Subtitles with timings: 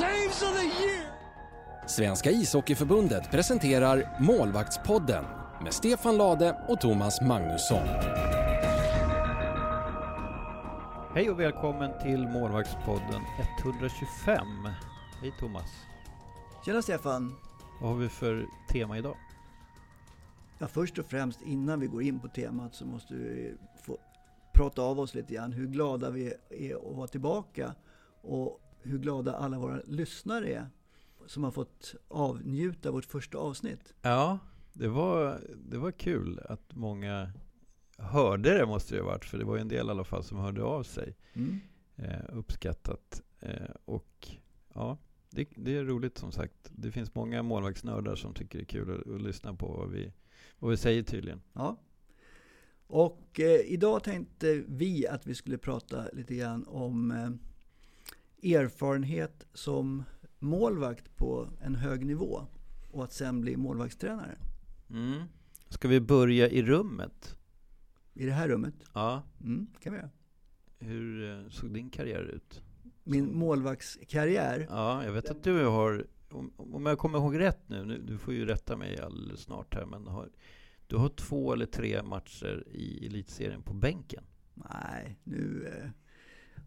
[0.00, 1.06] saves of the year!
[1.86, 5.24] Svenska ishockeyförbundet presenterar Målvaktspodden
[5.62, 7.86] med Stefan Lade och Thomas Magnusson.
[11.14, 13.22] Hej och välkommen till Målvaktspodden
[13.60, 14.46] 125.
[15.20, 15.70] Hej Thomas.
[16.64, 17.36] Tjena Stefan!
[17.80, 19.16] Vad har vi för tema idag?
[20.58, 23.98] Ja, först och främst innan vi går in på temat så måste vi få
[24.52, 27.74] prata av oss lite grann hur glada vi är att vara tillbaka
[28.22, 30.66] och hur glada alla våra lyssnare är
[31.26, 33.94] som har fått avnjuta vårt första avsnitt.
[34.02, 34.38] Ja,
[34.72, 37.32] det var, det var kul att många
[37.98, 40.24] hörde det måste det ha varit, för det var ju en del i alla fall
[40.24, 41.16] som hörde av sig.
[41.32, 41.60] Mm.
[41.96, 43.22] Eh, uppskattat.
[43.40, 44.28] Eh, och
[44.74, 44.98] ja,
[45.30, 46.70] det, det, är roligt som sagt.
[46.70, 50.12] Det finns många målvaktsnördar som tycker det är kul att, att lyssna på vad vi,
[50.58, 51.42] vad vi säger tydligen.
[51.52, 51.76] Ja.
[52.86, 57.30] Och eh, idag tänkte vi att vi skulle prata lite grann om eh,
[58.42, 60.04] erfarenhet som
[60.38, 62.46] målvakt på en hög nivå
[62.90, 64.36] och att sen bli målvaktstränare.
[64.90, 65.22] Mm.
[65.68, 67.36] Ska vi börja i rummet?
[68.14, 68.74] I det här rummet?
[68.94, 69.22] Ja.
[69.40, 70.10] Mm, kan vi göra.
[70.78, 72.62] Hur eh, såg din karriär ut?
[73.04, 74.66] Min målvaktskarriär?
[74.70, 78.18] Ja, jag vet att du har, om, om jag kommer ihåg rätt nu, nu, du
[78.18, 80.28] får ju rätta mig alldeles snart här, men har,
[80.86, 84.24] du har två eller tre matcher i elitserien på bänken.
[84.54, 85.90] Nej, nu eh,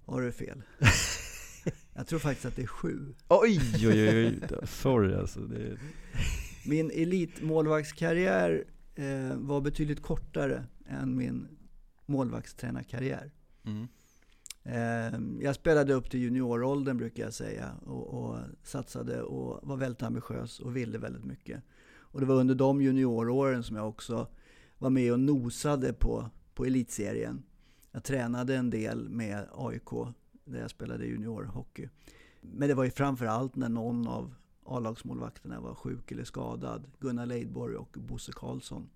[0.05, 0.63] har du fel.
[1.95, 3.13] jag tror faktiskt att det är sju.
[3.27, 5.39] Oj, oj, oj, sorry alltså.
[5.39, 5.77] Det...
[6.65, 8.63] Min elitmålvaktskarriär
[8.95, 11.47] eh, var betydligt kortare än min
[12.05, 13.31] målvaktstränarkarriär.
[13.65, 13.87] Mm.
[14.63, 20.03] Eh, jag spelade upp till junioråldern brukar jag säga och, och, satsade och var väldigt
[20.03, 21.63] ambitiös och ville väldigt mycket.
[21.95, 24.27] Och det var under de junioråren som jag också
[24.77, 27.43] var med och nosade på, på elitserien.
[27.91, 29.89] Jag tränade en del med AIK
[30.45, 31.89] där jag spelade juniorhockey.
[32.41, 36.91] Men det var ju framför allt när någon av A-lagsmålvakterna var sjuk eller skadad.
[36.99, 38.89] Gunnar Leidborg och Bosse Karlsson.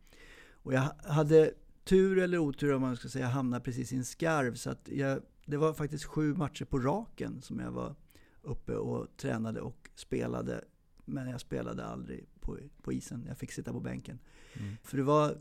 [0.51, 1.53] Och jag hade
[1.83, 4.55] tur eller otur om man ska säga hamna precis i en skarv.
[4.55, 7.95] Så att jag, det var faktiskt sju matcher på raken som jag var
[8.41, 10.63] uppe och tränade och spelade.
[11.05, 13.25] Men jag spelade aldrig på, på isen.
[13.27, 14.19] Jag fick sitta på bänken.
[14.53, 14.77] Mm.
[14.83, 15.37] För det var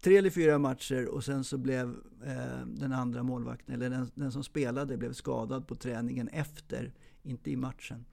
[0.00, 4.32] tre eller fyra matcher och sen så blev eh, den andra målvakten, eller den, den,
[4.32, 6.92] som spelade, blev skadad på träningen efter,
[7.22, 8.04] inte i matchen.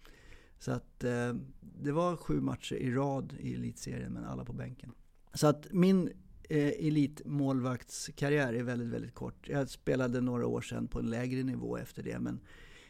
[0.59, 4.91] Så att eh, det var sju matcher i rad i elitserien, men alla på bänken.
[5.33, 6.07] Så att min
[6.49, 9.49] eh, elitmålvaktskarriär är väldigt, väldigt kort.
[9.49, 12.39] Jag spelade några år sedan på en lägre nivå efter det, men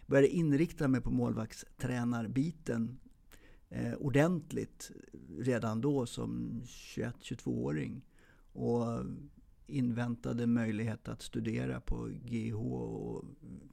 [0.06, 3.00] började inrikta mig på målvaktstränarbiten
[3.70, 4.92] eh, ordentligt
[5.40, 8.02] redan då som 21-22-åring.
[8.56, 9.06] Och
[9.68, 13.26] inväntade möjlighet att studera på GH och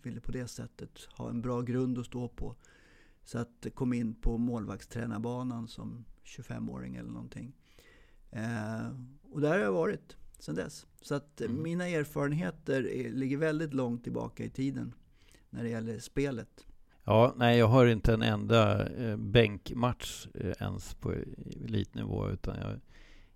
[0.02, 2.56] ville på det sättet ha en bra grund att stå på.
[3.24, 7.52] Så att kom in på målvaktstränarbanan som 25-åring eller någonting.
[8.30, 8.86] Eh,
[9.30, 10.86] och där har jag varit sedan dess.
[11.00, 11.62] Så att mm.
[11.62, 14.94] mina erfarenheter är, ligger väldigt långt tillbaka i tiden
[15.50, 16.66] när det gäller spelet.
[17.04, 21.14] Ja, nej, jag har inte en enda eh, bänkmatch eh, ens på
[21.64, 22.80] elitnivå, utan jag,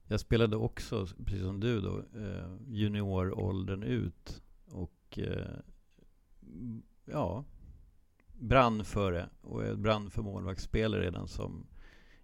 [0.06, 5.58] jag, spelade också, precis som du då, eh, junioråldern ut och eh,
[7.04, 7.44] ja,
[8.38, 9.28] brann för det.
[9.40, 11.66] Och jag brann för målvaktsspel redan som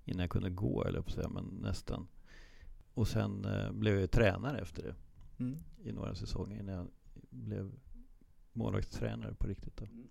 [0.05, 2.09] innan jag kunde gå, eller på säga, men nästan.
[2.95, 4.95] Och sen eh, blev jag tränare efter det
[5.45, 5.59] mm.
[5.85, 6.89] i några säsonger innan jag
[7.31, 7.73] blev
[8.53, 9.77] målvaktstränare på riktigt.
[9.77, 9.85] Då.
[9.85, 10.09] Mm.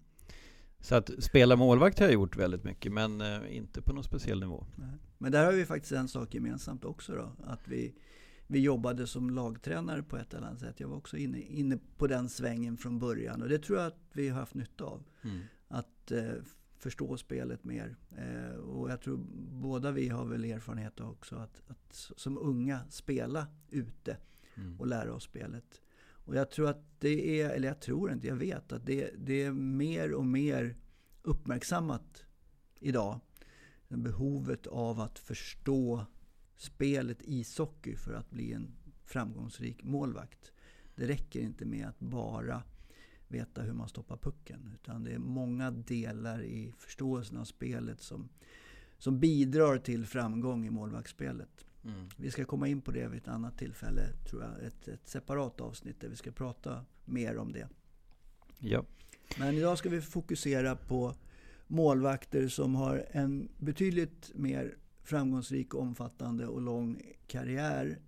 [0.80, 4.40] Så att spela målvakt har jag gjort väldigt mycket, men eh, inte på någon speciell
[4.40, 4.66] nivå.
[4.76, 4.98] Nej.
[5.22, 7.32] Men där har vi faktiskt en sak gemensamt också då.
[7.44, 7.96] Att vi,
[8.48, 10.80] vi jobbade som lagtränare på ett eller annat sätt.
[10.80, 13.42] Jag var också inne, inne på den svängen från början.
[13.42, 15.04] Och det tror jag att vi har haft nytta av.
[15.22, 15.40] Mm.
[15.68, 16.34] Att eh,
[16.78, 17.96] förstå spelet mer.
[18.18, 19.20] Eh, och jag tror
[19.52, 24.18] båda vi har väl erfarenhet också att, att som unga spela ute
[24.56, 24.80] mm.
[24.80, 25.82] och lära oss spelet.
[26.26, 29.44] Och jag tror att det är, eller jag tror inte, jag vet att det, det
[29.44, 30.76] är mer och mer
[31.22, 32.26] uppmärksammat
[32.80, 33.20] idag.
[33.98, 36.06] Behovet av att förstå
[36.58, 38.72] spelet ishockey för att bli en
[39.06, 40.52] framgångsrik målvakt.
[40.96, 42.64] Det räcker inte med att bara
[43.28, 44.72] veta hur man stoppar pucken.
[44.74, 48.30] Utan det är många delar i förståelsen av spelet som,
[48.98, 51.66] som bidrar till framgång i målvaktsspelet.
[51.84, 52.10] Mm.
[52.18, 54.68] Vi ska komma in på det vid ett annat tillfälle, tror jag.
[54.68, 57.68] Ett, ett separat avsnitt där vi ska prata mer om det.
[58.60, 58.86] Ja.
[59.38, 61.16] Men idag ska vi fokusera på
[61.72, 68.00] målvakter som har en betydligt mer framgångsrik, omfattande och lång karriär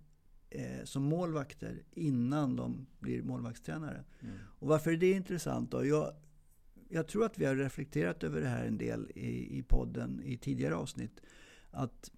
[0.50, 4.04] eh, som målvakter innan de blir målvaktstränare.
[4.20, 4.36] Mm.
[4.58, 5.86] Och varför är det intressant då?
[5.86, 6.12] Jag,
[6.88, 10.36] jag tror att vi har reflekterat över det här en del i, i podden i
[10.36, 11.20] tidigare avsnitt.
[11.70, 12.10] Att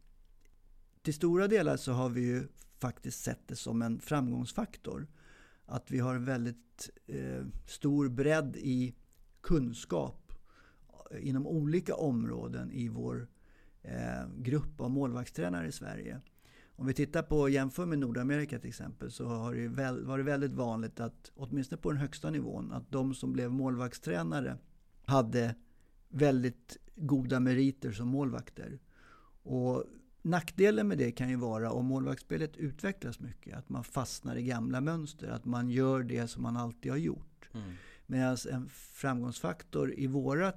[1.02, 2.48] till stora delar så har vi ju
[2.78, 5.06] faktiskt sett det som en framgångsfaktor.
[5.66, 8.94] Att vi har en väldigt eh, stor bredd i
[9.40, 10.25] kunskap
[11.20, 13.29] inom olika områden i vår
[13.82, 16.20] eh, grupp av målvaktstränare i Sverige.
[16.79, 20.53] Om vi tittar på jämför med Nordamerika till exempel så har det väl, varit väldigt
[20.53, 24.58] vanligt att åtminstone på den högsta nivån att de som blev målvaktstränare
[25.05, 25.55] hade
[26.08, 28.79] väldigt goda meriter som målvakter.
[29.43, 29.85] Och
[30.23, 34.81] nackdelen med det kan ju vara om målvaktsspelet utvecklas mycket, att man fastnar i gamla
[34.81, 37.49] mönster, att man gör det som man alltid har gjort.
[37.53, 37.73] Mm.
[38.06, 40.53] Medan en framgångsfaktor i våra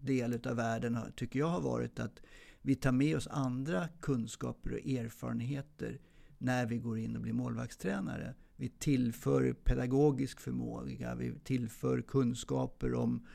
[0.00, 2.22] del av världen tycker jag har varit att
[2.62, 5.98] vi tar med oss andra kunskaper och erfarenheter
[6.38, 8.34] när vi går in och blir målvaktstränare.
[8.56, 13.26] Vi tillför pedagogisk förmåga, vi tillför kunskaper om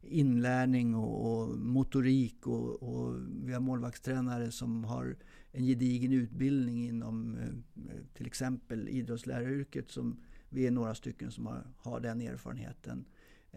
[0.00, 3.14] inlärning och, och motorik och, och,
[3.44, 5.16] vi har målvaktstränare som har
[5.52, 11.66] en gedigen utbildning inom eh, till exempel idrottsläraryrket som vi är några stycken som har,
[11.76, 13.04] har den erfarenheten.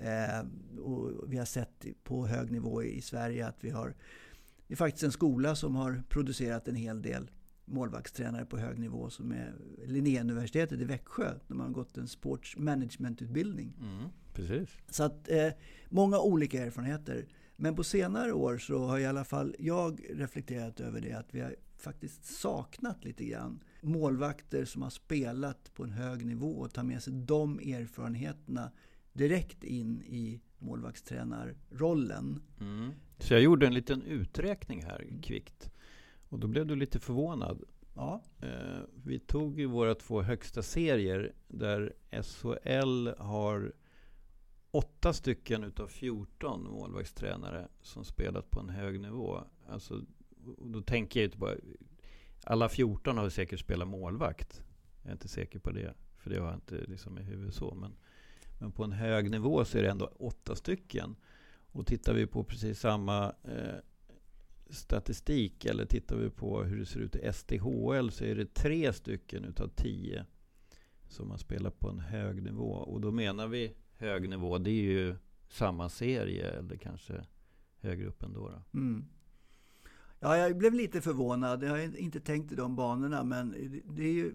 [0.02, 0.46] Eh,
[0.82, 3.96] och vi har sett på hög nivå i Sverige att vi har
[4.68, 7.32] det är faktiskt en skola som har producerat en hel del
[7.66, 9.56] målvaktstränare på hög nivå som är
[9.86, 11.34] Linnéuniversitetet i Växjö.
[11.48, 13.74] Man har gått en sports management-utbildning.
[13.82, 14.70] Mm, precis.
[14.90, 15.50] Så att eh,
[15.90, 17.26] många olika erfarenheter.
[17.56, 21.42] Men på senare år så har i alla fall jag reflekterat över det att vi
[21.42, 26.84] har faktiskt saknat lite grann målvakter som har spelat på en hög nivå och tar
[26.84, 28.72] med sig de erfarenheterna
[29.14, 32.42] direkt in i målvaktstränarrollen.
[32.60, 32.92] Mm.
[33.18, 35.72] Så jag gjorde en liten uträkning här kvickt.
[36.30, 37.64] Och då blev du lite förvånad.
[37.96, 38.24] Ja.
[38.42, 43.74] Eh, vi tog ju våra två högsta serier där SHL har
[44.72, 49.44] åtta stycken utav 14 målvaktstränare som spelat på en hög nivå.
[49.68, 50.02] Alltså,
[50.58, 51.56] då tänker jag inte bara...
[52.44, 54.64] Alla 14 har säkert spelat målvakt.
[55.02, 57.76] Jag är inte säker på det, för det har jag inte liksom i huvudet så.
[57.76, 57.96] Men,
[58.60, 61.16] men på en hög nivå så är det ändå åtta stycken.
[61.72, 63.76] Och tittar vi på precis samma eh,
[64.70, 68.94] statistik eller tittar vi på hur det ser ut i SDHL så är det tre
[68.94, 70.26] stycken utav tio
[71.08, 72.72] som har spelat på en hög nivå.
[72.72, 75.16] Och då menar vi hög nivå, det är ju
[75.48, 77.26] samma serie eller kanske
[77.82, 78.50] högre upp ändå.
[78.50, 78.80] Då.
[78.80, 79.06] Mm.
[80.20, 81.64] Ja, jag blev lite förvånad.
[81.64, 83.24] Jag har inte tänkt i de banorna.
[83.24, 83.52] Men
[83.86, 84.34] det är ju,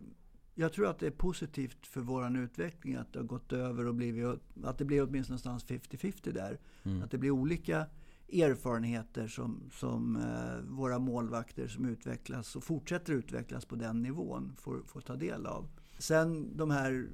[0.54, 3.94] jag tror att det är positivt för vår utveckling att det har gått över och
[3.94, 6.58] blivit, att det blir åtminstone någonstans 50-50 där.
[6.82, 7.02] Mm.
[7.02, 7.86] Att det blir olika
[8.32, 14.82] erfarenheter som, som eh, våra målvakter som utvecklas och fortsätter utvecklas på den nivån får,
[14.82, 15.68] får ta del av.
[15.98, 17.08] Sen de här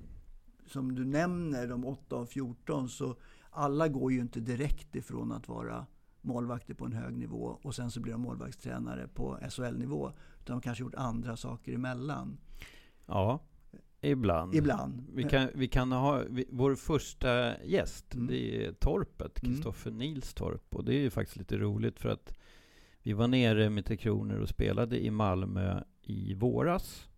[0.67, 3.17] som du nämner, de 8 av 14, så
[3.51, 5.87] alla går ju inte direkt ifrån att vara
[6.21, 10.13] målvakter på en hög nivå och sen så blir de målvaktstränare på SHL-nivå.
[10.41, 12.39] Utan de kanske gjort andra saker emellan.
[13.11, 13.41] Ja,
[14.01, 14.55] ibland.
[14.55, 15.07] Ibland.
[15.15, 18.15] Vi kan, vi kan ha vi, vår första gäst.
[18.15, 18.27] Mm.
[18.27, 19.99] Det är Torpet, Kristoffer mm.
[19.99, 20.75] Nilstorp.
[20.75, 22.35] Och det är ju faktiskt lite roligt för att
[23.03, 27.09] vi var nere med Tre Kronor och spelade i Malmö i våras.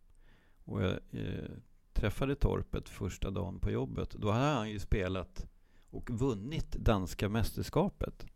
[0.65, 1.51] Och jag eh,
[1.93, 4.11] träffade Torpet första dagen på jobbet.
[4.11, 5.47] Då hade han ju spelat
[5.91, 8.27] och vunnit danska mästerskapet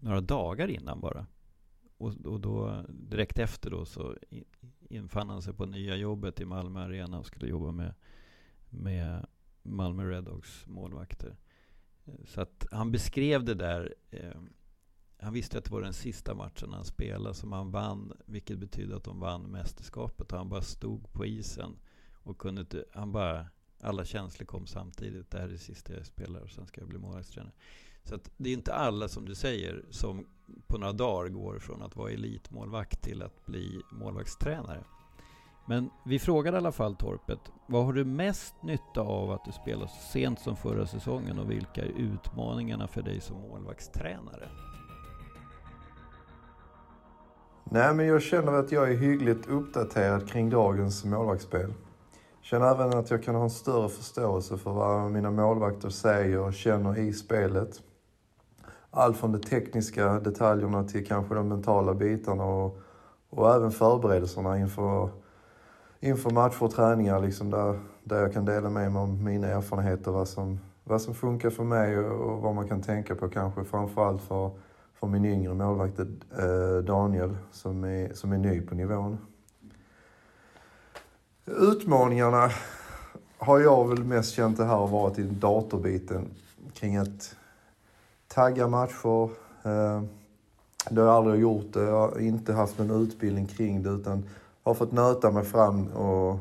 [0.00, 1.26] några dagar innan bara.
[1.98, 4.16] Och, och då direkt efter då så
[4.92, 7.94] infann han sig på nya jobbet i Malmö Arena och skulle jobba med,
[8.70, 9.26] med
[9.62, 11.36] Malmö Redhawks målvakter.
[12.24, 13.94] Så att han beskrev det där.
[14.10, 14.40] Eh,
[15.18, 18.96] han visste att det var den sista matchen han spelade som han vann, vilket betyder
[18.96, 20.32] att de vann mästerskapet.
[20.32, 21.76] Och han bara stod på isen
[22.12, 23.46] och kunde inte, han bara,
[23.80, 25.30] alla känslor kom samtidigt.
[25.30, 27.52] Det här är det sista jag spelar och sen ska jag bli målvaktstränare.
[28.04, 30.26] Så att det är inte alla, som du säger, som
[30.66, 34.84] på några dagar går från att vara elitmålvakt till att bli målvaktstränare.
[35.66, 39.52] Men vi frågade i alla fall Torpet, vad har du mest nytta av att du
[39.52, 44.48] spelar så sent som förra säsongen och vilka är utmaningarna för dig som målvaktstränare?
[47.64, 51.74] Nej, men jag känner att jag är hyggligt uppdaterad kring dagens målvaktsspel.
[52.42, 56.54] Känner även att jag kan ha en större förståelse för vad mina målvakter säger och
[56.54, 57.82] känner i spelet
[58.94, 62.80] allt från de tekniska detaljerna till kanske de mentala bitarna och,
[63.30, 65.08] och även förberedelserna inför,
[66.00, 70.10] inför matcher och träningar liksom där, där jag kan dela med mig av mina erfarenheter,
[70.10, 74.22] vad som, vad som funkar för mig och vad man kan tänka på kanske framförallt
[74.22, 74.50] för,
[74.94, 79.18] för min yngre målvakt eh, Daniel som är, som är ny på nivån.
[81.46, 82.50] Utmaningarna
[83.38, 86.28] har jag väl mest känt det här varit i datorbiten
[86.74, 87.36] kring att
[88.34, 89.30] tagga matcher.
[89.62, 90.02] Eh,
[90.90, 91.76] det har jag aldrig gjort.
[91.76, 94.24] Jag har inte haft någon utbildning kring det utan
[94.62, 96.38] har fått nöta mig fram och,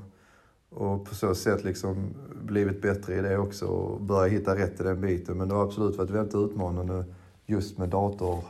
[0.69, 4.83] och på så sätt liksom blivit bättre i det också och börja hitta rätt i
[4.83, 5.37] den biten.
[5.37, 7.05] Men det har absolut varit väldigt utmanande
[7.45, 8.43] just med dator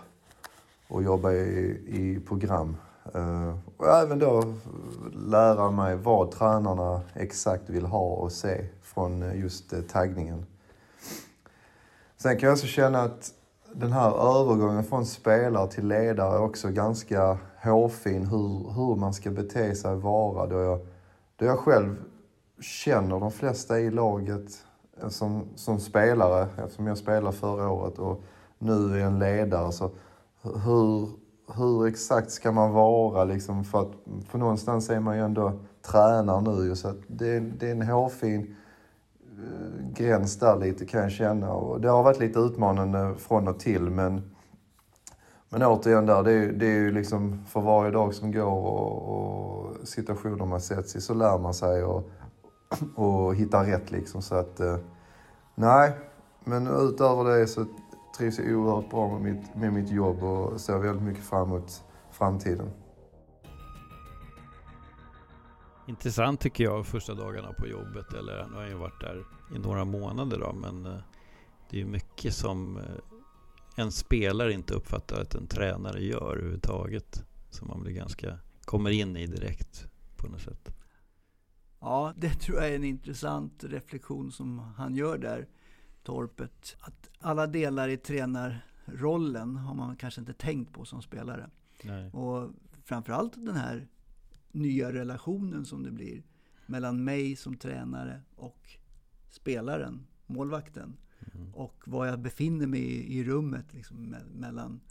[0.88, 2.78] och jobba i, i program.
[3.16, 4.54] Uh, och även då
[5.14, 10.46] lära mig vad tränarna exakt vill ha och se från just uh, taggningen.
[12.22, 13.34] Sen kan jag också känna att
[13.74, 18.26] den här övergången från spelare till ledare är också ganska hårfin.
[18.26, 20.48] Hur, hur man ska bete sig och vara.
[20.48, 20.80] Då jag,
[21.36, 21.96] då jag själv
[22.60, 24.66] känner de flesta i laget
[25.02, 28.22] eh, som, som spelare, eftersom jag spelade förra året och
[28.60, 29.72] nu är en ledare.
[29.72, 29.92] Så
[30.44, 31.10] hur,
[31.56, 33.64] hur exakt ska man vara liksom?
[33.64, 33.92] För, att,
[34.28, 38.56] för någonstans är man ju ändå tränare nu så det, det är en hårfin
[39.38, 41.54] Eh, gräns där lite kan jag känna.
[41.54, 44.32] Och det har varit lite utmanande från och till men,
[45.50, 49.02] men återigen där, det är, det är ju liksom för varje dag som går och,
[49.10, 52.10] och situationer man sätts i så lär man sig och,
[52.96, 54.22] och hittar rätt liksom.
[54.22, 54.78] Så att, eh,
[55.56, 55.92] nej,
[56.44, 57.66] men utöver det så
[58.18, 61.84] trivs jag oerhört bra med mitt, med mitt jobb och ser väldigt mycket fram emot
[62.12, 62.70] framtiden.
[65.88, 69.24] Intressant tycker jag första dagarna på jobbet, eller nu har jag ju varit där
[69.56, 71.02] i några månader då, men eh,
[71.70, 72.84] det är mycket som eh,
[73.76, 77.26] en spelare inte uppfattar att en tränare gör överhuvudtaget.
[77.50, 80.76] Som man blir ganska, kommer in i direkt på något sätt.
[81.80, 85.48] Ja, det tror jag är en intressant reflektion som han gör där.
[86.04, 86.76] Torpet.
[86.80, 91.50] Att alla delar i tränarrollen har man kanske inte tänkt på som spelare.
[91.84, 92.12] Nej.
[92.12, 92.50] Och
[92.84, 93.88] framförallt den här
[94.52, 96.24] nya relationen som det blir
[96.66, 98.78] mellan mig som tränare och
[99.30, 100.98] spelaren, målvakten.
[101.36, 101.54] Mm.
[101.54, 104.82] Och var jag befinner mig i, i rummet liksom, mellan,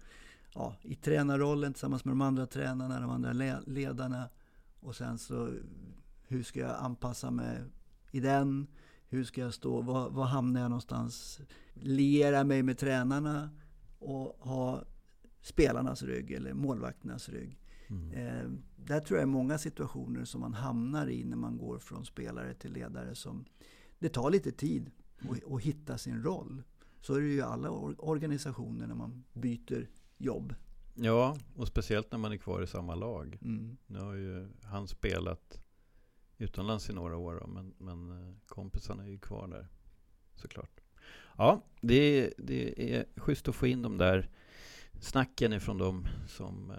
[0.54, 3.32] ja, i tränarrollen tillsammans med de andra tränarna, de andra
[3.66, 4.28] ledarna.
[4.80, 5.52] Och sen så,
[6.28, 7.64] hur ska jag anpassa mig
[8.10, 8.66] i den?
[9.08, 9.80] Hur ska jag stå?
[9.80, 11.40] Var, var hamnar jag någonstans?
[11.74, 13.50] Liera mig med tränarna
[13.98, 14.84] och ha
[15.42, 17.59] spelarnas rygg eller målvakternas rygg.
[17.90, 18.12] Mm.
[18.12, 22.06] Eh, där tror jag är många situationer som man hamnar i när man går från
[22.06, 23.14] spelare till ledare.
[23.14, 23.44] som
[23.98, 26.62] Det tar lite tid att, att hitta sin roll.
[27.00, 30.54] Så är det ju i alla organisationer när man byter jobb.
[30.94, 33.38] Ja, och speciellt när man är kvar i samma lag.
[33.42, 33.76] Mm.
[33.86, 35.60] Nu har ju han spelat
[36.38, 37.40] utomlands i några år.
[37.40, 39.68] Då, men, men eh, kompisarna är ju kvar där
[40.34, 40.80] såklart.
[41.36, 44.28] Ja, det, det är schysst att få in de där
[45.00, 46.76] snacken ifrån dem som eh,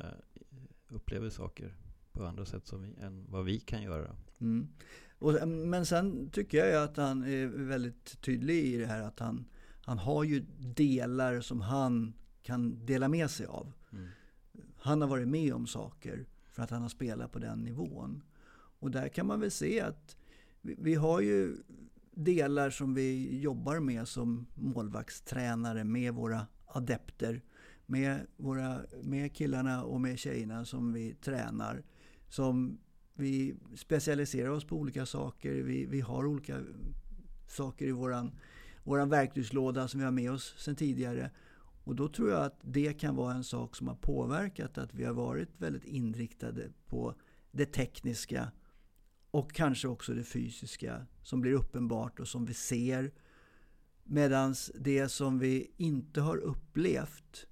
[0.92, 1.76] upplever saker
[2.12, 4.16] på andra sätt som vi, än vad vi kan göra.
[4.40, 4.68] Mm.
[5.20, 9.02] Och, eh, men sen tycker jag ju att han är väldigt tydlig i det här
[9.02, 9.46] att han,
[9.86, 13.74] han har ju delar som han kan dela med sig av.
[13.92, 14.08] Mm.
[14.78, 18.24] Han har varit med om saker för att han har spelat på den nivån.
[18.80, 20.18] Och där kan man väl se att
[20.62, 21.58] vi, vi har ju
[22.12, 27.42] delar som vi jobbar med som målvaktstränare med våra adepter.
[27.92, 31.84] Med, våra, med killarna och med tjejerna som vi tränar.
[32.30, 32.80] Som
[33.14, 35.52] vi specialiserar oss på olika saker.
[35.52, 36.60] Vi, vi har olika
[37.48, 38.32] saker i våran,
[38.84, 41.32] våran verktygslåda som vi har med oss sedan tidigare.
[41.84, 45.04] Och då tror jag att det kan vara en sak som har påverkat att vi
[45.04, 47.16] har varit väldigt inriktade på
[47.52, 48.52] det tekniska
[49.32, 53.12] och kanske också det fysiska som blir uppenbart och som vi ser.
[54.04, 57.48] Medan det som vi inte har upplevt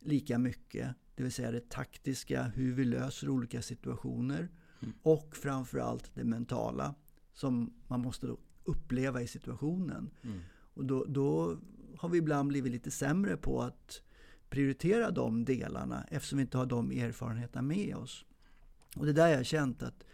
[0.00, 4.48] lika mycket, det vill säga det taktiska, hur vi löser olika situationer
[4.80, 4.94] mm.
[5.02, 6.94] och framförallt det mentala
[7.32, 10.10] som man måste uppleva i situationen.
[10.22, 10.40] Mm.
[10.52, 11.58] Och då, då
[11.98, 14.02] har vi ibland blivit lite sämre på att
[14.50, 18.24] prioritera de delarna eftersom vi inte har de erfarenheterna med oss.
[18.96, 20.04] Och det är där jag har känt att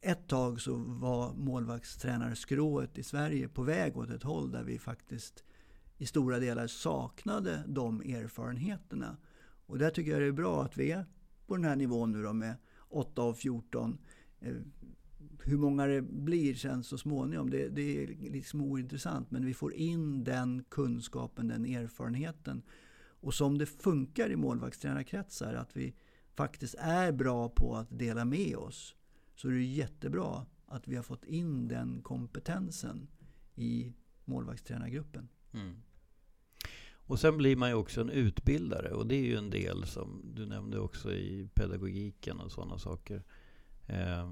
[0.00, 5.44] ett tag så var målvaktstränarskrået i Sverige på väg åt ett håll där vi faktiskt
[5.98, 9.16] i stora delar saknade de erfarenheterna.
[9.66, 11.06] Och där tycker jag det är bra att vi är
[11.46, 12.54] på den här nivån nu då med
[12.88, 13.98] 8 av 14.
[14.40, 14.54] Eh,
[15.42, 19.30] hur många det blir sen så småningom, det, det är liksom ointressant.
[19.30, 22.62] Men vi får in den kunskapen, den erfarenheten.
[23.20, 25.94] Och som det funkar i målvaktstränarkretsar, att vi
[26.34, 28.94] faktiskt är bra på att dela med oss
[29.34, 33.08] så är det jättebra att vi har fått in den kompetensen
[33.54, 35.28] i målvaktstränargruppen.
[35.56, 35.82] Mm.
[37.06, 40.32] Och sen blir man ju också en utbildare och det är ju en del som
[40.34, 43.22] du nämnde också i pedagogiken och sådana saker.
[43.86, 44.30] Eh,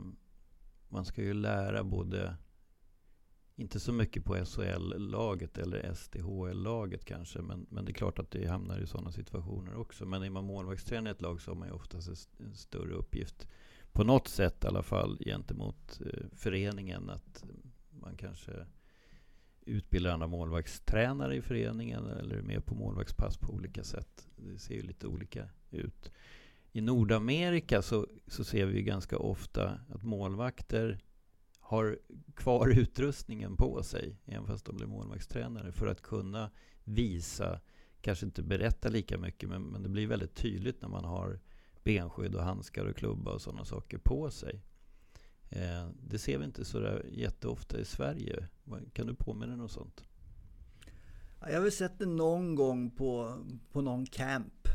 [0.88, 2.36] man ska ju lära både
[3.56, 7.42] inte så mycket på SHL-laget eller SDHL-laget kanske.
[7.42, 10.06] Men, men det är klart att det hamnar i sådana situationer också.
[10.06, 13.48] Men är man målvaktstränare i ett lag så har man ju oftast en större uppgift.
[13.92, 17.10] På något sätt i alla fall gentemot eh, föreningen.
[17.10, 17.44] Att
[17.90, 18.66] man kanske
[19.66, 24.28] utbildar andra målvaktstränare i föreningen eller är med på målvaktspass på olika sätt.
[24.36, 26.12] Det ser ju lite olika ut.
[26.72, 30.98] I Nordamerika så, så ser vi ganska ofta att målvakter
[31.58, 31.98] har
[32.34, 36.50] kvar utrustningen på sig, även fast de blir målvaktstränare, för att kunna
[36.84, 37.60] visa,
[38.00, 41.40] kanske inte berätta lika mycket, men, men det blir väldigt tydligt när man har
[41.82, 44.62] benskydd och handskar och klubba och sådana saker på sig.
[45.50, 48.48] Eh, det ser vi inte så där jätteofta i Sverige.
[48.92, 50.04] Kan du påminna dig något sånt?
[51.40, 53.38] Jag har väl sett det någon gång på,
[53.72, 54.68] på någon camp.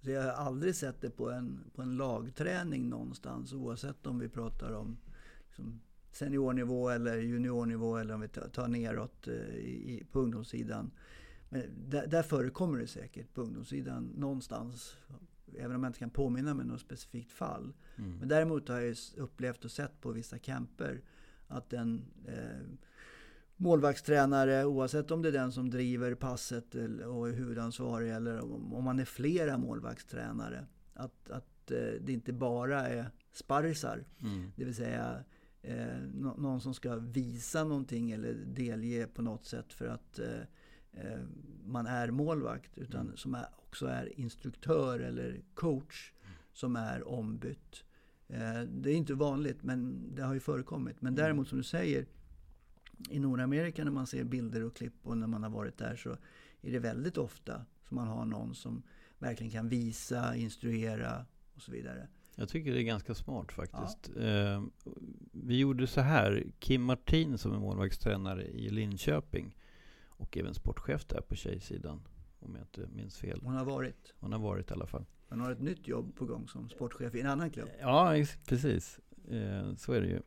[0.00, 4.28] Så jag har aldrig sett det på en, på en lagträning någonstans oavsett om vi
[4.28, 4.98] pratar om
[5.46, 5.80] liksom
[6.12, 10.90] seniornivå eller juniornivå eller om vi tar neråt eh, i, på ungdomssidan.
[11.48, 14.96] Men där, där förekommer det säkert på ungdomssidan någonstans.
[15.58, 17.72] Även om jag inte kan påminna mig något specifikt fall.
[17.96, 18.18] Mm.
[18.18, 21.02] Men däremot har jag upplevt och sett på vissa camper
[21.46, 22.66] att en eh,
[23.56, 26.74] målvaktstränare, oavsett om det är den som driver passet
[27.06, 28.40] och är huvudansvarig eller
[28.74, 34.04] om man är flera målvaktstränare, att, att eh, det inte bara är sparrisar.
[34.22, 34.52] Mm.
[34.56, 35.24] Det vill säga
[35.62, 40.40] eh, någon som ska visa någonting eller delge på något sätt för att eh,
[40.92, 41.20] eh,
[41.64, 42.78] man är målvakt.
[42.78, 43.16] Utan mm.
[43.16, 46.12] som är, också är instruktör eller coach
[46.52, 47.84] som är ombytt.
[48.28, 50.96] Eh, det är inte vanligt men det har ju förekommit.
[51.00, 51.24] Men mm.
[51.24, 52.06] däremot som du säger
[53.10, 56.16] i Nordamerika när man ser bilder och klipp och när man har varit där så
[56.62, 58.82] är det väldigt ofta som man har någon som
[59.18, 62.08] verkligen kan visa, instruera och så vidare.
[62.34, 64.10] Jag tycker det är ganska smart faktiskt.
[64.16, 64.22] Ja.
[64.22, 64.62] Eh,
[65.32, 66.46] vi gjorde så här.
[66.58, 69.56] Kim Martin som är målvaktstränare i Linköping
[70.06, 72.00] och även sportchef där på tjejsidan.
[72.40, 73.40] Om jag inte minns fel.
[73.42, 74.14] Hon har varit.
[74.20, 75.04] Hon har varit i alla fall.
[75.28, 77.68] Hon har ett nytt jobb på gång som sportchef i en annan klubb.
[77.80, 78.14] Ja,
[78.48, 79.00] precis.
[79.30, 80.22] Eh, så är det ju.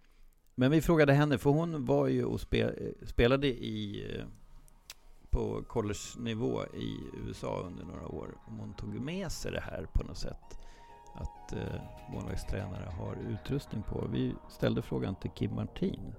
[0.55, 2.41] Men vi frågade henne, för hon var ju och
[3.05, 4.25] spelade i, eh,
[5.29, 6.97] på college-nivå i
[7.27, 8.37] USA under några år.
[8.47, 10.59] Om hon tog med sig det här på något sätt
[11.15, 11.81] att eh,
[12.13, 14.07] målvaktstränare har utrustning på.
[14.11, 16.13] Vi ställde frågan till Kim Martin.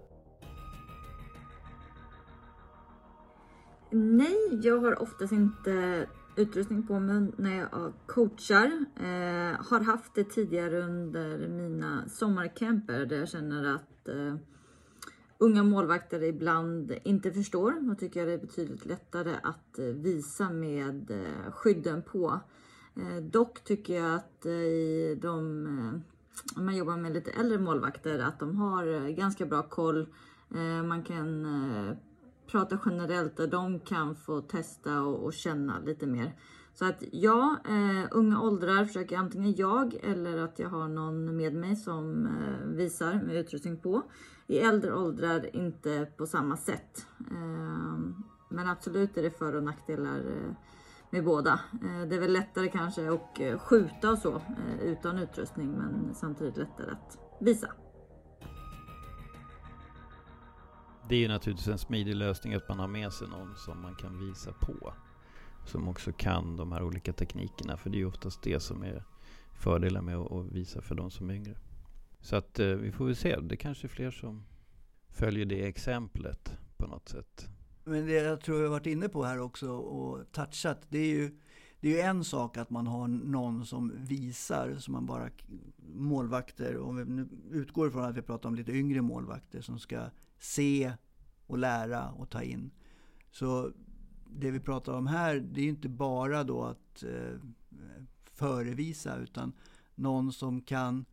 [3.95, 8.85] Nej, jag har oftast inte utrustning på mig när jag coachar.
[8.97, 14.37] Eh, har haft det tidigare under mina sommarcamper där jag känner att eh,
[15.39, 17.89] unga målvakter ibland inte förstår.
[17.89, 22.41] Då tycker jag det är betydligt lättare att eh, visa med eh, skydden på.
[22.97, 27.59] Eh, dock tycker jag att eh, i de, eh, om man jobbar med lite äldre
[27.59, 30.07] målvakter, att de har eh, ganska bra koll.
[30.55, 31.47] Eh, man kan
[32.53, 36.33] prata generellt där de kan få testa och, och känna lite mer.
[36.75, 41.55] Så att ja, eh, unga åldrar försöker antingen jag eller att jag har någon med
[41.55, 44.03] mig som eh, visar med utrustning på.
[44.47, 47.07] I äldre åldrar inte på samma sätt.
[47.31, 47.99] Eh,
[48.49, 50.55] men absolut är det för och nackdelar eh,
[51.11, 51.61] med båda.
[51.73, 56.15] Eh, det är väl lättare kanske att eh, skjuta och så eh, utan utrustning men
[56.15, 57.69] samtidigt lättare att visa.
[61.09, 63.95] Det är ju naturligtvis en smidig lösning att man har med sig någon som man
[63.95, 64.95] kan visa på.
[65.67, 67.77] Som också kan de här olika teknikerna.
[67.77, 69.05] För det är ju oftast det som är
[69.55, 71.59] fördelen med att visa för de som är yngre.
[72.21, 73.41] Så att eh, vi får väl se.
[73.41, 74.45] Det kanske är fler som
[75.11, 77.49] följer det exemplet på något sätt.
[77.85, 81.39] Men det jag tror jag varit inne på här också och touchat, det är ju
[81.81, 85.29] det är ju en sak att man har någon som visar, som man bara
[85.95, 90.01] målvakter, om vi nu utgår ifrån att vi pratar om lite yngre målvakter som ska
[90.43, 90.93] se
[91.47, 92.71] och lära och ta in.
[93.31, 93.73] Så
[94.27, 97.39] det vi pratar om här, det är ju inte bara då att eh,
[98.33, 99.53] förevisa, utan
[99.95, 101.05] någon som kan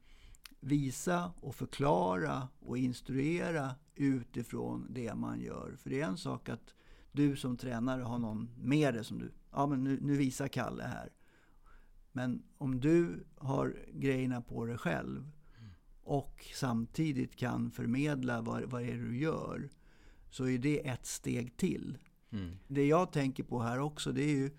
[0.60, 5.76] visa och förklara och instruera utifrån det man gör.
[5.78, 6.74] För det är en sak att
[7.12, 10.84] du som tränare har någon med dig som du, ja men nu, nu visar Kalle
[10.84, 11.10] här.
[12.12, 15.32] Men om du har grejerna på dig själv
[16.10, 19.70] och samtidigt kan förmedla vad, vad är det du gör
[20.30, 21.98] så är det ett steg till.
[22.32, 22.52] Mm.
[22.68, 24.52] Det jag tänker på här också det är ju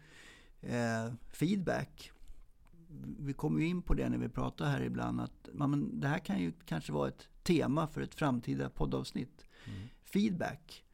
[0.60, 2.12] eh, feedback
[3.18, 6.18] vi kommer ju in på det när vi pratar här ibland, att man, det här
[6.18, 9.46] kan ju kanske vara ett tema för ett framtida poddavsnitt.
[9.64, 9.88] Mm.
[10.02, 10.84] Feedback.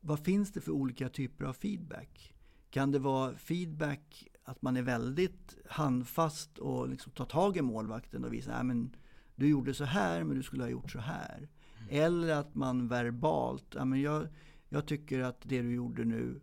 [0.00, 2.34] Vad finns det för olika typer av feedback?
[2.70, 8.24] Kan det vara feedback att man är väldigt handfast och liksom tar tag i målvakten
[8.24, 8.92] och visar att
[9.36, 11.36] du gjorde så här men du skulle ha gjort så här.
[11.36, 11.88] Mm.
[11.90, 14.28] Eller att man verbalt, ja, men jag,
[14.68, 16.40] jag tycker att det du gjorde nu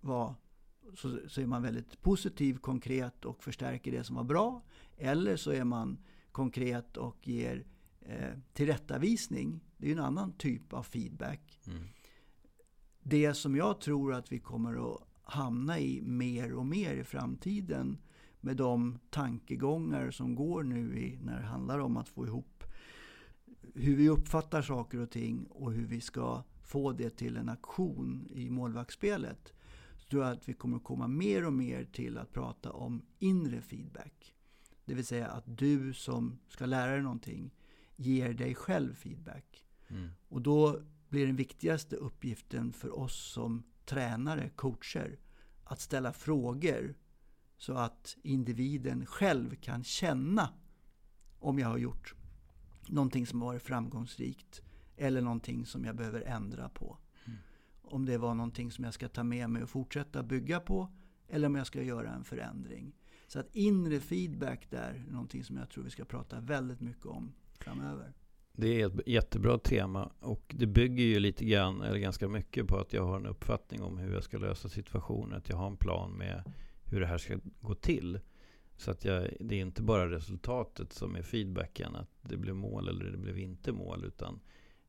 [0.00, 0.34] var
[0.94, 4.62] så, så är man väldigt positiv, konkret och förstärker det som var bra.
[4.96, 5.98] Eller så är man
[6.32, 7.66] konkret och ger
[8.00, 9.60] eh, tillrättavisning.
[9.76, 11.60] Det är en annan typ av feedback.
[11.66, 11.84] Mm.
[13.02, 17.98] Det som jag tror att vi kommer att hamna i mer och mer i framtiden
[18.40, 22.64] med de tankegångar som går nu i, när det handlar om att få ihop
[23.74, 28.28] hur vi uppfattar saker och ting och hur vi ska få det till en aktion
[28.30, 29.52] i målvaktsspelet.
[29.96, 33.60] Så tror jag att vi kommer komma mer och mer till att prata om inre
[33.60, 34.34] feedback.
[34.84, 37.50] Det vill säga att du som ska lära dig någonting
[37.96, 39.64] ger dig själv feedback.
[39.88, 40.08] Mm.
[40.28, 45.18] Och då blir den viktigaste uppgiften för oss som tränare, coacher,
[45.64, 46.94] att ställa frågor
[47.58, 50.48] så att individen själv kan känna
[51.38, 52.14] om jag har gjort
[52.88, 54.62] någonting som har varit framgångsrikt
[54.96, 56.98] eller någonting som jag behöver ändra på.
[57.24, 57.38] Mm.
[57.82, 60.92] Om det var någonting som jag ska ta med mig och fortsätta bygga på
[61.28, 62.92] eller om jag ska göra en förändring.
[63.26, 67.06] Så att inre feedback där är någonting som jag tror vi ska prata väldigt mycket
[67.06, 68.12] om framöver.
[68.52, 72.76] Det är ett jättebra tema och det bygger ju lite grann, eller ganska mycket på
[72.76, 75.38] att jag har en uppfattning om hur jag ska lösa situationen.
[75.38, 76.52] Att jag har en plan med
[76.90, 78.20] hur det här ska gå till.
[78.76, 82.88] Så att jag, det är inte bara resultatet som är feedbacken, att det blev mål
[82.88, 84.04] eller det blev inte mål.
[84.04, 84.40] Utan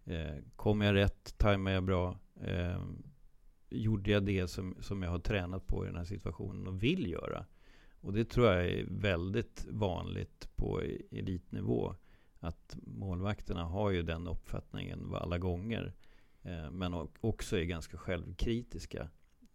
[0.06, 2.82] eh, kom jag rätt, tajmade jag bra, eh,
[3.70, 7.12] gjorde jag det som, som jag har tränat på i den här situationen och vill
[7.12, 7.46] göra.
[8.02, 10.82] Och det tror jag är väldigt vanligt på
[11.12, 11.96] elitnivå.
[12.40, 15.94] Att målvakterna har ju den uppfattningen alla gånger.
[16.42, 19.10] Eh, men också är ganska självkritiska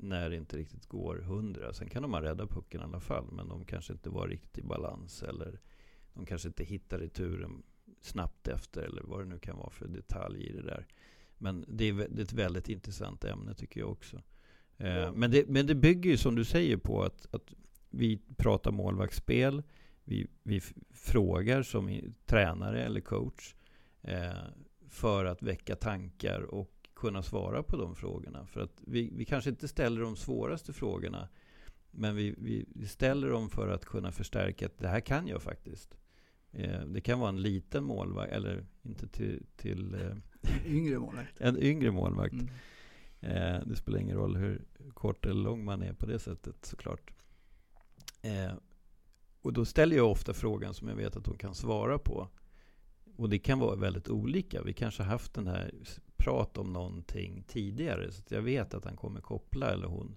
[0.09, 1.73] när det inte riktigt går hundra.
[1.73, 3.27] Sen kan de ha rädda pucken i alla fall.
[3.33, 5.23] Men de kanske inte var riktigt i balans.
[5.23, 5.61] Eller
[6.15, 7.63] de kanske inte hittar returen
[8.01, 8.83] snabbt efter.
[8.83, 10.87] Eller vad det nu kan vara för detalj i det där.
[11.39, 14.23] Men det är, ett väldigt intressant ämne tycker jag också.
[14.79, 17.55] Eh, men, det, men det bygger ju som du säger på att, att
[17.91, 19.63] vi pratar målvaktsspel.
[20.05, 23.55] Vi, vi frågar som tränare eller coach
[24.03, 24.33] eh,
[24.89, 26.74] för att väcka tankar och
[27.05, 28.47] kunna svara på de frågorna.
[28.47, 31.29] För att vi, vi kanske inte ställer de svåraste frågorna
[31.91, 35.43] men vi, vi, vi ställer dem för att kunna förstärka att det här kan jag
[35.43, 35.99] faktiskt.
[36.53, 39.47] Eh, det kan vara en liten målvakt, eller inte till...
[39.57, 40.17] till eh,
[40.67, 41.41] yngre målvakt.
[41.41, 42.33] En yngre målvakt.
[42.33, 42.49] Mm.
[43.21, 44.65] Eh, det spelar ingen roll hur
[44.95, 47.11] kort eller lång man är på det sättet såklart.
[48.23, 48.53] Eh,
[49.43, 52.29] och då ställer jag ofta frågan som jag vet att hon kan svara på.
[53.17, 54.63] Och det kan vara väldigt olika.
[54.63, 55.75] Vi kanske har haft den här
[56.25, 58.13] prat om någonting tidigare.
[58.13, 60.17] Så att jag vet att han kommer koppla, eller hon,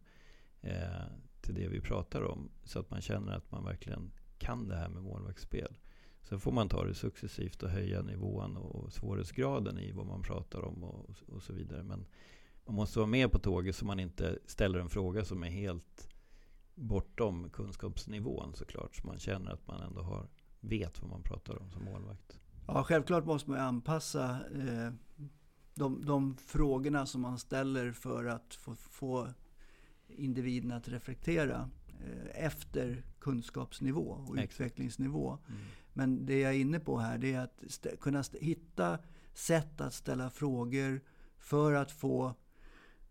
[0.62, 1.06] eh,
[1.41, 2.50] till det vi pratar om.
[2.63, 5.78] Så att man känner att man verkligen kan det här med målvaktsspel.
[6.22, 10.62] Sen får man ta det successivt och höja nivån och svårighetsgraden i vad man pratar
[10.62, 11.84] om och, och så vidare.
[11.84, 12.06] Men
[12.65, 16.10] man måste vara med på tåget så man inte ställer en fråga som är helt
[16.76, 18.96] bortom kunskapsnivån såklart.
[18.96, 20.28] Så man känner att man ändå har,
[20.60, 22.39] vet vad man pratar om som målvakt.
[22.67, 24.91] Ja, självklart måste man anpassa eh,
[25.78, 29.28] de, de frågorna som man ställer för att få, få
[30.08, 34.54] individen att reflektera eh, efter kunskapsnivå och Exakt.
[34.54, 35.38] utvecklingsnivå.
[35.48, 35.62] Mm.
[35.94, 38.98] Men det jag är inne på här det är att kunna hitta
[39.34, 41.02] sätt att ställa frågor
[41.38, 42.36] för att få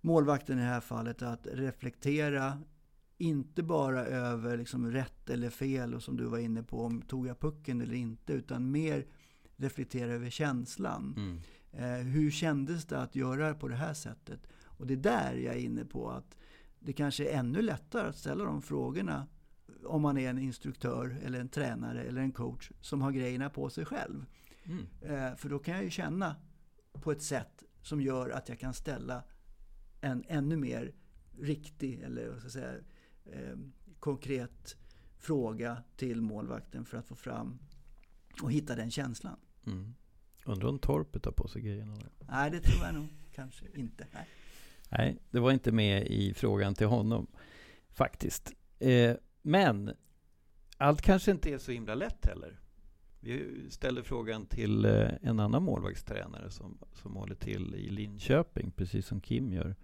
[0.00, 2.58] målvakten i det här fallet att reflektera
[3.18, 7.26] inte bara över liksom rätt eller fel och som du var inne på, om tog
[7.26, 9.06] jag pucken eller inte, utan mer
[9.56, 11.14] reflektera över känslan.
[11.16, 11.40] Mm.
[11.78, 14.40] Eh, hur kändes det att göra på det här sättet?
[14.64, 16.36] Och det är där jag är inne på att
[16.78, 19.26] det kanske är ännu lättare att ställa de frågorna
[19.84, 23.70] om man är en instruktör eller en tränare eller en coach som har grejerna på
[23.70, 24.26] sig själv.
[24.64, 24.86] Mm.
[25.00, 26.36] Eh, för då kan jag ju känna
[26.92, 29.24] på ett sätt som gör att jag kan ställa
[30.00, 30.94] en ännu mer
[31.40, 32.74] riktig eller vad ska jag säga,
[33.24, 33.56] eh,
[34.00, 34.76] konkret
[35.18, 37.58] fråga till målvakten för att få fram
[38.42, 39.36] och hitta den känslan.
[39.66, 39.94] Mm.
[40.46, 41.96] Undrar om Torpet tar på sig grejerna?
[42.18, 44.06] Nej, det tror jag nog kanske inte.
[44.12, 44.26] Nej.
[44.88, 47.26] Nej, det var inte med i frågan till honom
[47.90, 48.52] faktiskt.
[48.78, 49.90] Eh, men
[50.76, 52.60] allt kanske inte är så himla lätt heller.
[53.20, 59.06] Vi ställer frågan till eh, en annan målvaktstränare som, som håller till i Linköping, precis
[59.06, 59.76] som Kim gör.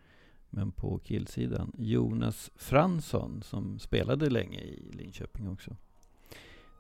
[0.51, 1.73] Men på killsidan.
[1.79, 5.77] Jonas Fransson som spelade länge i Linköping också.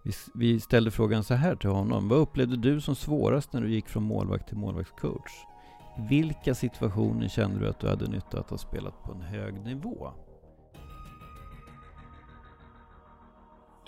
[0.04, 2.08] Vi, vi ställde frågan så här till honom.
[2.08, 5.32] Vad upplevde du som svårast när du gick från målvakt till målvaktscoach?
[6.08, 10.12] Vilka situationer kände du att du hade nytta att ha spelat på en hög nivå?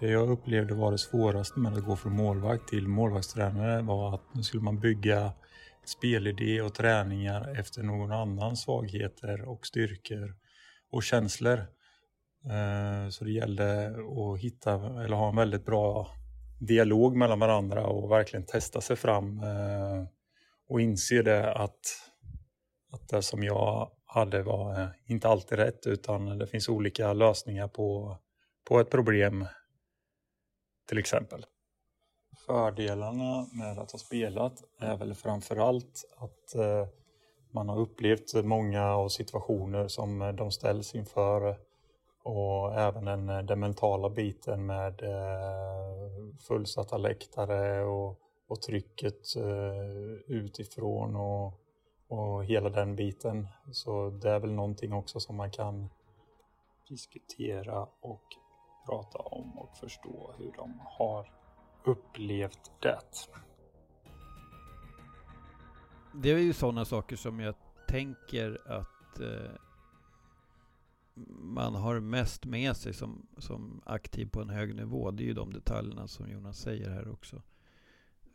[0.01, 4.35] Det jag upplevde var det svåraste med att gå från målvakt till målvaktstränare var att
[4.35, 5.33] nu skulle man bygga
[5.85, 10.35] spelidé och träningar efter någon annans svagheter och styrkor
[10.91, 11.67] och känslor.
[12.51, 16.09] Eh, så det gällde att hitta eller ha en väldigt bra
[16.61, 20.05] dialog mellan varandra och verkligen testa sig fram eh,
[20.69, 21.81] och inse det att,
[22.93, 27.69] att det som jag hade var eh, inte alltid rätt utan det finns olika lösningar
[27.69, 28.19] på,
[28.69, 29.47] på ett problem
[30.89, 31.47] till exempel.
[32.47, 36.55] Fördelarna med att ha spelat är väl framförallt att
[37.55, 41.59] man har upplevt många av situationer som de ställs inför
[42.25, 50.35] och även den, eh, den mentala biten med eh, fullsatta läktare och, och trycket eh,
[50.37, 51.61] utifrån och,
[52.09, 53.49] och hela den biten.
[53.73, 55.91] Så det är väl någonting också som man kan
[56.89, 58.25] diskutera och
[58.87, 61.33] prata om och förstå hur de har
[61.85, 62.99] upplevt det.
[66.15, 67.55] Det är ju sådana saker som jag
[67.89, 69.57] tänker att eh,
[71.39, 75.11] man har mest med sig som, som aktiv på en hög nivå.
[75.11, 77.43] Det är ju de detaljerna som Jonas säger här också.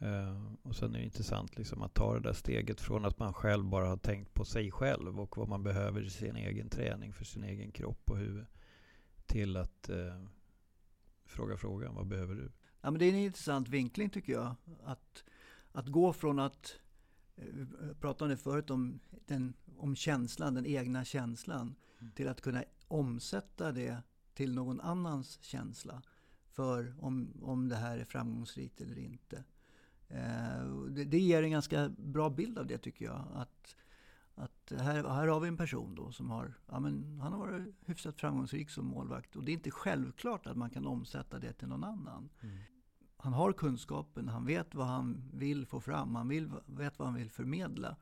[0.02, 3.34] Uh, och sen är det intressant liksom att ta det där steget från att man
[3.34, 7.14] själv bara har tänkt på sig själv och vad man behöver i sin egen träning
[7.14, 8.46] för sin egen kropp och huvud.
[9.26, 10.26] Till att uh,
[11.26, 12.52] fråga frågan, vad behöver du?
[12.82, 14.56] Ja, men det är en intressant vinkling tycker jag.
[14.84, 15.24] Att,
[15.72, 16.80] att gå från att,
[17.36, 21.76] eh, vi pratade om det förut, om, den, om känslan, den egna känslan
[22.16, 26.02] till att kunna omsätta det till någon annans känsla
[26.50, 29.44] för om, om det här är framgångsrikt eller inte.
[30.08, 33.26] Eh, det, det, ger en ganska bra bild av det tycker jag.
[33.34, 33.76] Att,
[34.36, 37.76] att här, här har vi en person då som har, ja, men han har varit
[37.86, 39.36] hyfsat framgångsrik som målvakt.
[39.36, 42.30] Och det är inte självklart att man kan omsätta det till någon annan.
[42.42, 42.58] Mm.
[43.18, 47.18] Han har kunskapen, han vet vad han vill få fram, han vill, vet vad han
[47.18, 47.96] vill förmedla.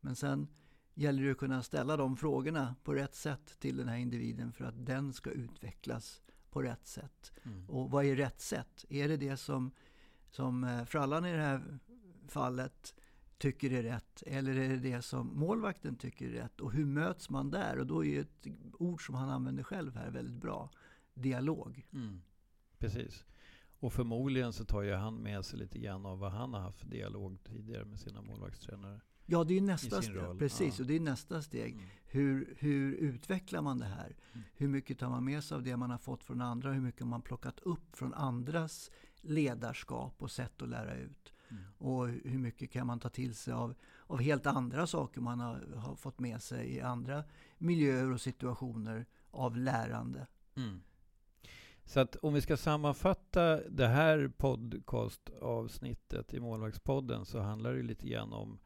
[0.00, 0.48] Men sen
[0.94, 4.64] gäller det att kunna ställa de frågorna på rätt sätt till den här individen för
[4.64, 7.32] att den ska utvecklas på rätt sätt.
[7.42, 7.70] Mm.
[7.70, 8.84] Och vad är rätt sätt?
[8.88, 9.70] Är det det som,
[10.30, 11.78] som eh, frallan i det här
[12.28, 12.94] fallet
[13.38, 14.22] tycker är rätt?
[14.26, 16.60] Eller är det det som målvakten tycker är rätt?
[16.60, 17.78] Och hur möts man där?
[17.78, 18.46] Och då är ett
[18.78, 20.70] ord som han använder själv här väldigt bra.
[21.14, 21.86] Dialog.
[21.92, 22.22] Mm.
[22.78, 23.24] Precis.
[23.78, 26.78] Och förmodligen så tar ju han med sig lite grann av vad han har haft
[26.78, 29.00] för dialog tidigare med sina målvaktstränare.
[29.30, 30.38] Ja, det är nästa steg.
[30.38, 30.82] Precis, ja.
[30.82, 31.72] och det är nästa steg.
[31.72, 31.86] Mm.
[32.06, 34.16] Hur, hur utvecklar man det här?
[34.32, 34.46] Mm.
[34.56, 36.72] Hur mycket tar man med sig av det man har fått från andra?
[36.72, 38.90] Hur mycket har man plockat upp från andras
[39.20, 41.32] ledarskap och sätt att lära ut?
[41.48, 41.62] Mm.
[41.78, 43.74] Och hur mycket kan man ta till sig av,
[44.06, 47.24] av helt andra saker man har, har fått med sig i andra
[47.58, 50.26] miljöer och situationer av lärande?
[50.56, 50.82] Mm.
[51.84, 58.08] Så att om vi ska sammanfatta det här podcastavsnittet i Målvaktspodden så handlar det lite
[58.08, 58.58] grann om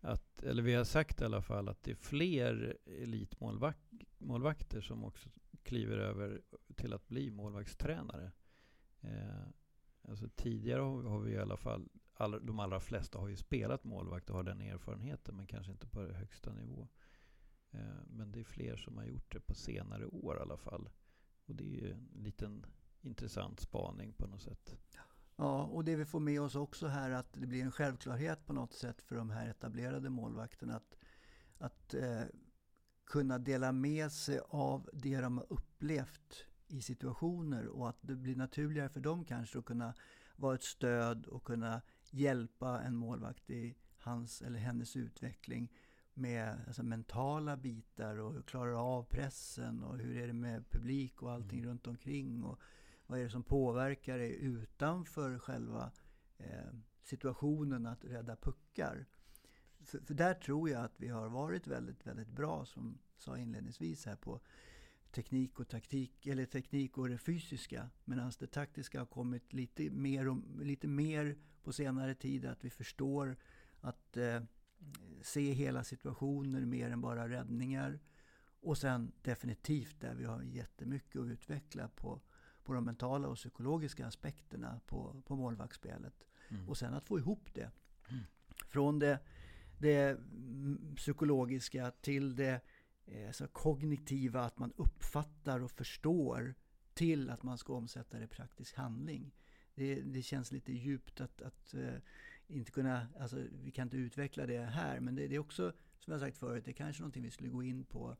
[0.00, 5.30] att, eller vi har sagt i alla fall att det är fler elitmålvakter som också
[5.62, 6.42] kliver över
[6.76, 8.32] till att bli målvaktstränare.
[9.00, 9.46] Eh,
[10.02, 14.30] alltså tidigare har vi i alla fall, all, de allra flesta har ju spelat målvakt
[14.30, 16.88] och har den erfarenheten men kanske inte på högsta nivå.
[17.70, 20.88] Eh, men det är fler som har gjort det på senare år i alla fall.
[21.46, 22.66] Och det är ju en liten
[23.00, 24.78] intressant spaning på något sätt.
[24.94, 25.02] Ja,
[25.48, 28.72] och det vi får med oss också här att det blir en självklarhet på något
[28.72, 30.96] sätt för de här etablerade målvakterna att,
[31.58, 32.22] att eh,
[33.06, 38.36] kunna dela med sig av det de har upplevt i situationer och att det blir
[38.36, 39.94] naturligare för dem kanske att kunna
[40.36, 45.72] vara ett stöd och kunna hjälpa en målvakt i hans eller hennes utveckling
[46.14, 51.22] med alltså, mentala bitar och hur klarar av pressen och hur är det med publik
[51.22, 51.70] och allting mm.
[51.70, 52.60] runt omkring och
[53.10, 55.90] vad är det som påverkar dig utanför själva
[56.38, 59.06] eh, situationen att rädda puckar?
[59.84, 64.06] För, för, där tror jag att vi har varit väldigt, väldigt bra, som sa inledningsvis
[64.06, 64.40] här, på
[65.10, 67.90] teknik och taktik, eller teknik och det fysiska.
[68.04, 72.70] Medan det taktiska har kommit lite mer, och, lite mer på senare tid, att vi
[72.70, 73.36] förstår
[73.80, 74.42] att eh,
[75.22, 78.00] se hela situationer mer än bara räddningar.
[78.60, 82.20] Och sen definitivt där vi har jättemycket att utveckla på
[82.70, 86.26] på de mentala och psykologiska aspekterna på, på målvaktsspelet.
[86.48, 86.68] Mm.
[86.68, 87.70] Och sen att få ihop det.
[88.08, 88.22] Mm.
[88.66, 89.18] Från det,
[89.78, 90.18] det
[90.96, 92.60] psykologiska till det
[93.06, 96.54] eh, så kognitiva, att man uppfattar och förstår
[96.94, 99.34] till att man ska omsätta det i praktisk handling.
[99.74, 101.94] Det, det känns lite djupt att, att uh,
[102.46, 106.12] inte kunna, alltså vi kan inte utveckla det här, men det, det är också, som
[106.12, 108.16] jag sagt förut, det är kanske någonting vi skulle gå in på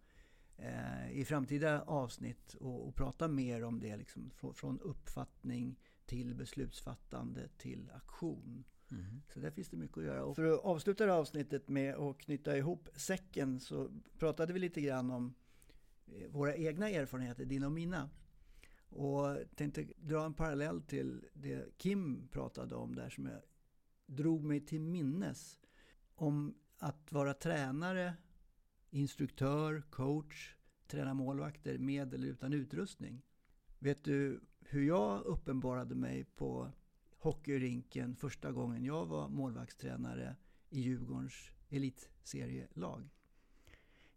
[0.61, 3.97] eh, i framtida avsnitt och, och, prata mer om det.
[3.97, 8.65] Liksom, från, från uppfattning till beslutsfattande till aktion.
[8.91, 9.23] Mm.
[9.29, 10.25] Så där finns det mycket att göra.
[10.25, 14.59] Och för att avsluta det här avsnittet med att knyta ihop säcken så pratade vi
[14.59, 15.35] lite grann om
[16.07, 18.11] eh, våra egna erfarenheter, dina och mina.
[18.89, 23.41] Och tänkte dra en parallell till det Kim pratade om där som jag
[24.07, 25.59] drog mig till minnes.
[26.15, 28.15] Om att vara tränare,
[28.91, 30.55] instruktör, coach,
[30.87, 33.23] träna målvakter med eller utan utrustning.
[33.79, 36.71] Vet du hur jag uppenbarade mig på
[37.19, 40.37] hockeyrinken första gången jag var målvaktstränare
[40.71, 43.09] i Djurgårdens elitserielag?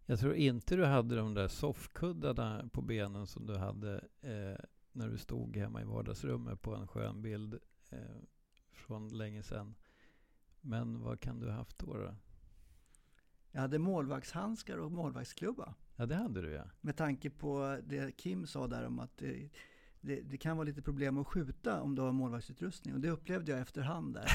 [0.05, 5.09] Jag tror inte du hade de där soffkuddarna på benen som du hade eh, när
[5.09, 7.59] du stod hemma i vardagsrummet på en skön bild
[7.89, 7.99] eh,
[8.71, 9.75] från länge sedan.
[10.61, 11.97] Men vad kan du ha haft då?
[11.97, 12.15] då?
[13.55, 15.73] Jag hade målvaktshandskar och målvaktsklubba.
[15.95, 16.63] Ja, det hade du ja.
[16.81, 19.49] Med tanke på det Kim sa där om att det,
[20.01, 22.93] det, det kan vara lite problem att skjuta om du har målvaktsutrustning.
[22.93, 24.27] Och det upplevde jag efterhand där.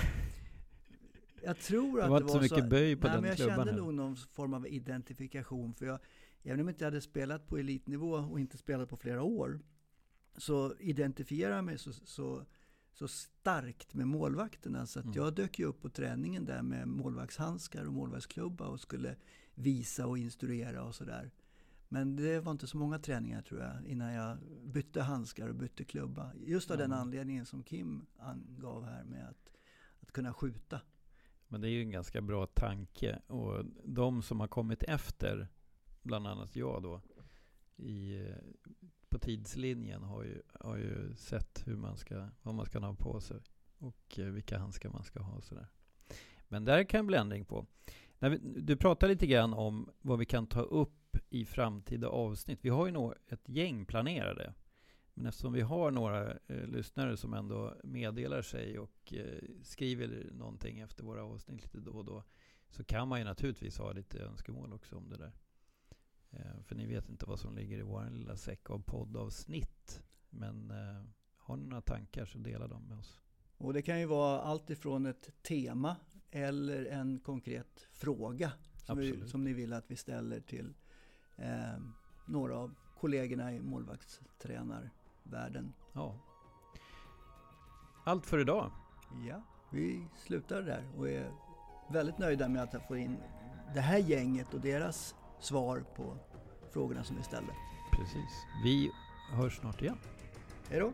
[1.43, 3.57] Jag tror att det var inte så mycket böj på nej, den men Jag klubban
[3.57, 3.79] kände här.
[3.79, 5.75] nog någon form av identifikation.
[5.75, 5.99] För jag,
[6.43, 9.61] även om jag inte hade spelat på elitnivå och inte spelat på flera år,
[10.37, 12.45] så identifierade jag mig så, så,
[12.99, 14.87] så starkt med målvakterna.
[14.87, 15.17] Så att Mm.
[15.17, 19.17] jag dök ju upp på träningen där med målvaktshandskar och målvaktsklubba och skulle
[19.55, 21.31] visa och instruera och sådär.
[21.89, 25.85] Men det var inte så många träningar tror jag innan jag bytte handskar och bytte
[25.85, 26.33] klubba.
[26.47, 26.99] Just av den Mm.
[26.99, 29.51] anledningen som Kim angav här med att,
[30.01, 30.81] att kunna skjuta.
[31.49, 33.19] Men det är ju en ganska bra tanke.
[33.27, 35.49] Och de som har kommit efter,
[36.03, 37.01] bland annat jag då,
[37.77, 38.27] i,
[39.09, 43.21] på tidslinjen har ju, har ju sett hur man ska, vad man ska ha på
[43.21, 43.37] sig
[43.79, 45.67] och eh, vilka handskar man ska ha och sådär.
[46.49, 47.67] Men där kan bli ändring på.
[48.19, 52.59] När vi, du pratar lite grann om vad vi kan ta upp i framtida avsnitt.
[52.63, 54.55] Vi har ju nog ett gäng planerade.
[55.15, 60.81] Men eftersom vi har några eh, lyssnare som ändå meddelar sig och eh, skriver någonting
[60.81, 62.25] efter våra avsnitt lite då och då
[62.71, 65.33] så kan man ju naturligtvis ha lite önskemål också om det där.
[66.31, 70.03] Eh, för ni vet inte vad som ligger i vår lilla säck av poddavsnitt.
[70.31, 71.03] Men eh,
[71.39, 73.21] har ni några tankar så dela dem med oss.
[73.57, 75.97] Och det kan ju vara allt ifrån ett tema
[76.31, 78.53] eller en konkret fråga
[78.87, 80.75] som, vi, som ni vill att vi ställer till
[81.37, 81.79] eh,
[82.27, 85.73] några av kollegorna i målvaktstränarvärlden.
[85.93, 86.19] Ja.
[88.05, 88.71] Allt för idag.
[89.29, 91.33] Ja, vi slutar där och är
[91.91, 93.17] väldigt nöjda med att få in
[93.75, 96.17] det här gänget och deras svar på
[96.73, 97.53] frågorna som vi ställde.
[97.93, 98.47] Precis.
[98.65, 98.91] Vi
[99.33, 99.99] hörs snart igen.
[100.71, 100.93] Hej då!